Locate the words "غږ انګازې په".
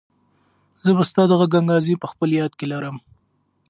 1.39-2.07